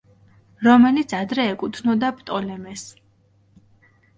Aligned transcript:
რომელიც 0.67 1.13
ადრე 1.17 1.45
ეკუთვნოდა 1.51 2.11
პტოლემეს. 2.23 2.87